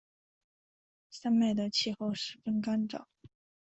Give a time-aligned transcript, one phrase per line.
[1.11, 3.05] 山脉的气候十分干燥。